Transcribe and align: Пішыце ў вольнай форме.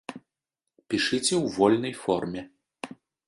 Пішыце 0.93 1.35
ў 1.43 1.53
вольнай 1.57 1.93
форме. 2.01 2.41